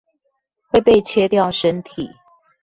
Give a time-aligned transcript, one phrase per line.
[0.69, 2.09] 會被切掉身體